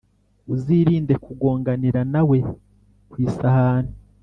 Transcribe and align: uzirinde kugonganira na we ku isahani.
uzirinde 0.53 1.13
kugonganira 1.25 2.01
na 2.13 2.21
we 2.29 2.39
ku 3.09 3.15
isahani. 3.27 3.93